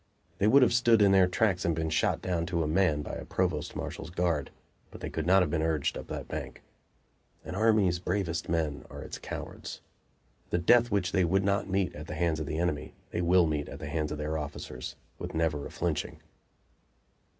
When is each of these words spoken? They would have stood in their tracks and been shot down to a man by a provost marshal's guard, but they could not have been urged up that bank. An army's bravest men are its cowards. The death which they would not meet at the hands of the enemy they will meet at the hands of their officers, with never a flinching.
They 0.39 0.47
would 0.47 0.63
have 0.63 0.73
stood 0.73 0.99
in 0.99 1.11
their 1.11 1.27
tracks 1.27 1.63
and 1.63 1.75
been 1.75 1.91
shot 1.91 2.23
down 2.23 2.47
to 2.47 2.63
a 2.63 2.67
man 2.67 3.03
by 3.03 3.13
a 3.13 3.23
provost 3.23 3.75
marshal's 3.75 4.09
guard, 4.09 4.49
but 4.89 4.99
they 4.99 5.11
could 5.11 5.27
not 5.27 5.43
have 5.43 5.51
been 5.51 5.61
urged 5.61 5.95
up 5.95 6.07
that 6.07 6.27
bank. 6.27 6.63
An 7.45 7.53
army's 7.53 7.99
bravest 7.99 8.49
men 8.49 8.83
are 8.89 9.03
its 9.03 9.19
cowards. 9.19 9.79
The 10.49 10.57
death 10.57 10.89
which 10.89 11.11
they 11.11 11.23
would 11.23 11.43
not 11.43 11.69
meet 11.69 11.93
at 11.93 12.07
the 12.07 12.15
hands 12.15 12.39
of 12.39 12.47
the 12.47 12.57
enemy 12.57 12.95
they 13.11 13.21
will 13.21 13.45
meet 13.45 13.69
at 13.69 13.77
the 13.77 13.89
hands 13.89 14.11
of 14.11 14.17
their 14.17 14.39
officers, 14.39 14.95
with 15.19 15.35
never 15.35 15.67
a 15.67 15.69
flinching. 15.69 16.19